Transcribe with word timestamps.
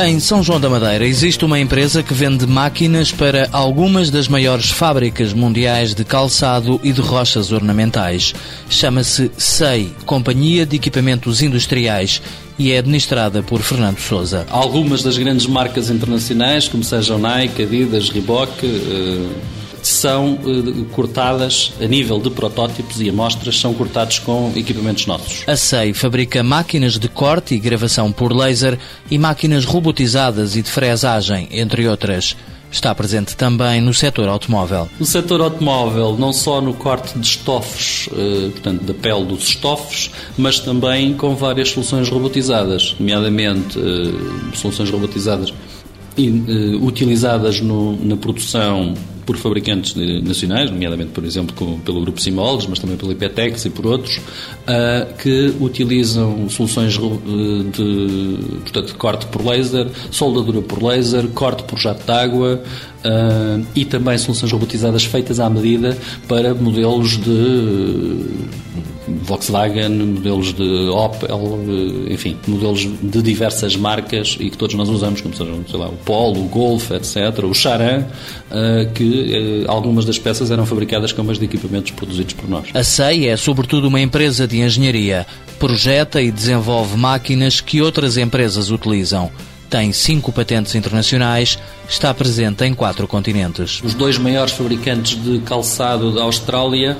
Em 0.00 0.20
São 0.20 0.44
João 0.44 0.60
da 0.60 0.70
Madeira 0.70 1.04
existe 1.04 1.44
uma 1.44 1.58
empresa 1.58 2.04
que 2.04 2.14
vende 2.14 2.46
máquinas 2.46 3.10
para 3.10 3.48
algumas 3.50 4.10
das 4.10 4.28
maiores 4.28 4.70
fábricas 4.70 5.32
mundiais 5.32 5.92
de 5.92 6.04
calçado 6.04 6.80
e 6.84 6.92
de 6.92 7.00
rochas 7.00 7.50
ornamentais. 7.50 8.32
Chama-se 8.70 9.28
SEI, 9.36 9.90
Companhia 10.06 10.64
de 10.64 10.76
Equipamentos 10.76 11.42
Industriais, 11.42 12.22
e 12.56 12.70
é 12.70 12.78
administrada 12.78 13.42
por 13.42 13.60
Fernando 13.60 13.98
Souza. 13.98 14.46
Algumas 14.50 15.02
das 15.02 15.18
grandes 15.18 15.46
marcas 15.46 15.90
internacionais, 15.90 16.68
como 16.68 16.84
sejam 16.84 17.18
Nike, 17.18 17.64
Adidas, 17.64 18.08
Reebok, 18.08 18.52
eh, 18.64 19.57
são 19.98 20.38
eh, 20.44 20.84
cortadas 20.94 21.72
a 21.80 21.86
nível 21.86 22.20
de 22.20 22.30
protótipos 22.30 23.00
e 23.00 23.08
amostras, 23.08 23.58
são 23.58 23.74
cortados 23.74 24.18
com 24.18 24.52
equipamentos 24.54 25.06
nossos. 25.06 25.42
A 25.46 25.56
SEI 25.56 25.92
fabrica 25.92 26.42
máquinas 26.42 26.98
de 26.98 27.08
corte 27.08 27.54
e 27.54 27.58
gravação 27.58 28.12
por 28.12 28.32
laser 28.32 28.78
e 29.10 29.18
máquinas 29.18 29.64
robotizadas 29.64 30.56
e 30.56 30.62
de 30.62 30.70
fresagem, 30.70 31.48
entre 31.50 31.88
outras. 31.88 32.36
Está 32.70 32.94
presente 32.94 33.34
também 33.34 33.80
no 33.80 33.94
setor 33.94 34.28
automóvel. 34.28 34.90
No 35.00 35.06
setor 35.06 35.40
automóvel, 35.40 36.16
não 36.18 36.34
só 36.34 36.60
no 36.60 36.74
corte 36.74 37.18
de 37.18 37.26
estofos, 37.26 38.08
eh, 38.12 38.50
portanto, 38.50 38.84
da 38.84 38.94
pele 38.94 39.24
dos 39.24 39.48
estofos, 39.48 40.10
mas 40.36 40.60
também 40.60 41.14
com 41.14 41.34
várias 41.34 41.70
soluções 41.70 42.08
robotizadas, 42.08 42.94
nomeadamente 43.00 43.78
eh, 43.78 44.54
soluções 44.54 44.90
robotizadas 44.90 45.52
utilizadas 46.80 47.60
no, 47.60 47.96
na 48.04 48.16
produção 48.16 48.92
por 49.28 49.36
fabricantes 49.36 49.94
nacionais, 50.24 50.70
nomeadamente, 50.70 51.10
por 51.10 51.22
exemplo, 51.22 51.54
com, 51.54 51.78
pelo 51.80 52.00
Grupo 52.00 52.18
Simoldes, 52.18 52.66
mas 52.66 52.78
também 52.78 52.96
pelo 52.96 53.12
IPTEX 53.12 53.66
e 53.66 53.68
por 53.68 53.86
outros, 53.86 54.16
uh, 54.16 55.14
que 55.18 55.54
utilizam 55.60 56.48
soluções 56.48 56.96
eh, 56.96 57.70
de, 57.70 58.38
portanto, 58.62 58.94
corte 58.96 59.26
por 59.26 59.44
laser, 59.44 59.86
soldadura 60.10 60.62
por 60.62 60.82
laser, 60.82 61.28
corte 61.34 61.62
por 61.64 61.78
jato 61.78 62.06
de 62.06 62.10
água 62.10 62.62
uh, 63.04 63.66
e 63.76 63.84
também 63.84 64.16
soluções 64.16 64.50
robotizadas 64.50 65.04
feitas 65.04 65.38
à 65.40 65.50
medida 65.50 65.98
para 66.26 66.54
modelos 66.54 67.18
de 67.18 68.24
Volkswagen, 69.22 69.88
modelos 69.88 70.52
de 70.52 70.88
Opel, 70.88 71.60
enfim, 72.10 72.36
modelos 72.46 72.88
de 73.02 73.22
diversas 73.22 73.76
marcas 73.76 74.36
e 74.38 74.50
que 74.50 74.56
todos 74.56 74.74
nós 74.74 74.88
usamos, 74.88 75.20
como 75.20 75.34
sejam, 75.34 75.64
sei 75.68 75.78
lá, 75.78 75.88
o 75.88 75.96
Polo, 76.04 76.40
o 76.40 76.48
Golf, 76.48 76.90
etc., 76.90 77.44
o 77.44 77.54
Charan, 77.54 78.04
eh, 78.50 78.88
que 78.94 79.64
eh, 79.64 79.64
algumas 79.68 80.04
das 80.04 80.18
peças 80.18 80.50
eram 80.50 80.66
fabricadas 80.66 81.12
com 81.12 81.22
mais 81.22 81.38
de 81.38 81.44
equipamentos 81.44 81.92
produzidos 81.92 82.34
por 82.34 82.48
nós. 82.48 82.68
A 82.74 82.84
SEI 82.84 83.28
é, 83.28 83.36
sobretudo, 83.36 83.88
uma 83.88 84.00
empresa 84.00 84.46
de 84.46 84.60
engenharia. 84.60 85.26
Projeta 85.58 86.22
e 86.22 86.30
desenvolve 86.30 86.96
máquinas 86.96 87.60
que 87.60 87.82
outras 87.82 88.16
empresas 88.16 88.70
utilizam 88.70 89.30
tem 89.68 89.92
cinco 89.92 90.32
patentes 90.32 90.74
internacionais, 90.74 91.58
está 91.88 92.12
presente 92.14 92.64
em 92.64 92.74
quatro 92.74 93.06
continentes. 93.06 93.82
Os 93.84 93.94
dois 93.94 94.16
maiores 94.16 94.52
fabricantes 94.52 95.22
de 95.22 95.40
calçado 95.40 96.12
da 96.12 96.22
Austrália 96.22 96.96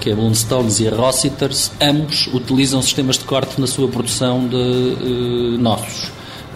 que 0.00 0.10
é 0.10 0.12
a 0.12 0.16
Blundstones 0.16 0.80
e 0.80 0.88
a 0.88 0.94
Rossiters, 0.94 1.72
ambos 1.80 2.26
utilizam 2.28 2.82
sistemas 2.82 3.18
de 3.18 3.24
corte 3.24 3.60
na 3.60 3.66
sua 3.66 3.88
produção 3.88 4.46
de 4.46 4.56
uh, 4.56 5.58
nossos. 5.58 6.10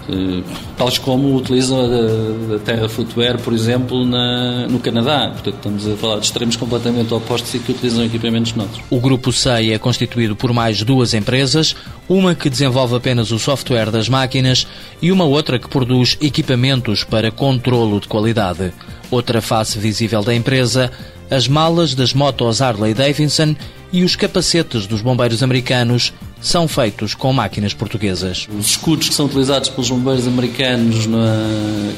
Uh, 0.08 0.42
tais 0.76 0.98
como 0.98 1.36
utilizam 1.36 1.78
a, 1.78 2.54
a 2.56 2.58
Terra 2.58 2.88
Footwear, 2.88 3.38
por 3.38 3.52
exemplo, 3.52 4.04
na, 4.04 4.66
no 4.68 4.80
Canadá. 4.80 5.30
Portanto, 5.30 5.54
estamos 5.56 5.86
a 5.86 5.96
falar 5.96 6.18
de 6.18 6.26
extremos 6.26 6.56
completamente 6.56 7.12
opostos 7.12 7.54
e 7.54 7.58
que 7.58 7.72
utilizam 7.72 8.04
equipamentos 8.04 8.54
nossos. 8.54 8.80
O 8.90 8.98
grupo 9.00 9.32
SEI 9.32 9.72
é 9.72 9.78
constituído 9.78 10.34
por 10.34 10.52
mais 10.52 10.82
duas 10.82 11.14
empresas, 11.14 11.76
uma 12.08 12.34
que 12.34 12.50
desenvolve 12.50 12.96
apenas 12.96 13.30
o 13.30 13.38
software 13.38 13.90
das 13.90 14.08
máquinas 14.08 14.66
e 15.00 15.12
uma 15.12 15.24
outra 15.24 15.58
que 15.58 15.68
produz 15.68 16.16
equipamentos 16.20 17.04
para 17.04 17.30
controlo 17.30 18.00
de 18.00 18.08
qualidade. 18.08 18.72
Outra 19.10 19.40
face 19.40 19.78
visível 19.78 20.22
da 20.22 20.34
empresa 20.34 20.90
as 21.30 21.46
malas 21.46 21.94
das 21.94 22.12
motos 22.12 22.60
Harley 22.60 22.92
Davidson 22.92 23.54
e 23.92 24.02
os 24.02 24.16
capacetes 24.16 24.86
dos 24.86 25.00
bombeiros 25.00 25.42
americanos 25.42 26.12
são 26.40 26.66
feitos 26.66 27.14
com 27.14 27.32
máquinas 27.32 27.74
portuguesas. 27.74 28.48
Os 28.58 28.70
escudos 28.70 29.08
que 29.08 29.14
são 29.14 29.26
utilizados 29.26 29.68
pelos 29.68 29.90
bombeiros 29.90 30.26
americanos 30.26 31.06
na, 31.06 31.92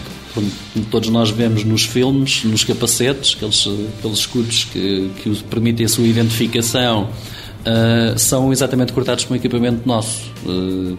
todos 0.91 1.08
nós 1.08 1.30
vemos 1.30 1.64
nos 1.64 1.84
filmes, 1.84 2.44
nos 2.44 2.64
capacetes, 2.64 3.34
aqueles, 3.36 3.69
aqueles 3.98 4.19
escudos 4.19 4.64
que, 4.64 5.10
que 5.22 5.42
permitem 5.44 5.86
a 5.86 5.88
sua 5.88 6.06
identificação 6.06 7.10
Uh, 7.62 8.19
são 8.19 8.50
exatamente 8.50 8.92
cortados 8.92 9.25
com 9.25 9.34
um 9.34 9.36
equipamento 9.36 9.86
nosso 9.86 10.32
uh, 10.44 10.98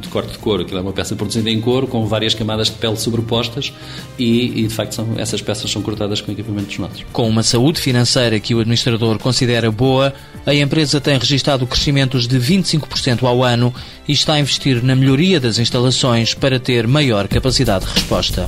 de 0.00 0.08
corte 0.08 0.32
de 0.32 0.38
couro. 0.38 0.62
Aquilo 0.62 0.80
é 0.80 0.82
uma 0.82 0.92
peça 0.92 1.14
produzida 1.14 1.48
em 1.48 1.60
couro 1.60 1.86
com 1.86 2.04
várias 2.06 2.34
camadas 2.34 2.66
de 2.66 2.72
pele 2.72 2.96
sobrepostas 2.96 3.72
e, 4.18 4.62
e, 4.62 4.66
de 4.66 4.74
facto 4.74 4.96
são, 4.96 5.06
essas 5.16 5.40
peças 5.40 5.70
são 5.70 5.80
cortadas 5.80 6.20
com 6.20 6.32
equipamentos 6.32 6.76
nossos. 6.78 7.04
Com 7.12 7.28
uma 7.28 7.44
saúde 7.44 7.80
financeira 7.80 8.40
que 8.40 8.52
o 8.52 8.58
administrador 8.58 9.16
considera 9.20 9.70
boa, 9.70 10.12
a 10.44 10.54
empresa 10.54 11.00
tem 11.00 11.18
registrado 11.18 11.66
crescimentos 11.66 12.26
de 12.26 12.38
25% 12.38 13.24
ao 13.24 13.42
ano 13.42 13.74
e 14.06 14.12
está 14.12 14.34
a 14.34 14.40
investir 14.40 14.82
na 14.82 14.96
melhoria 14.96 15.38
das 15.38 15.58
instalações 15.58 16.34
para 16.34 16.58
ter 16.58 16.86
maior 16.86 17.28
capacidade 17.28 17.86
de 17.86 17.92
resposta. 17.92 18.46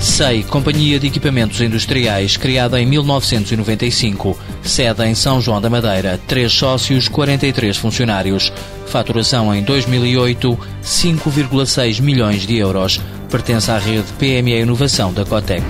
SEI, 0.00 0.44
Companhia 0.44 0.98
de 0.98 1.08
Equipamentos 1.08 1.60
Industriais, 1.60 2.36
criada 2.36 2.80
em 2.80 2.86
1995, 2.86 4.38
sede 4.62 5.04
em 5.04 5.14
São 5.14 5.40
João 5.40 5.60
da 5.60 5.68
Madeira, 5.68 6.20
3 6.26 6.52
sócios, 6.52 7.08
43 7.08 7.76
funcionários. 7.76 8.52
Faturação 8.86 9.54
em 9.54 9.62
2008, 9.62 10.58
5,6 10.82 12.00
milhões 12.00 12.46
de 12.46 12.56
euros. 12.56 13.00
Pertence 13.28 13.70
à 13.70 13.78
rede 13.78 14.06
PME 14.18 14.60
Inovação 14.60 15.12
da 15.12 15.24
Cotec. 15.24 15.64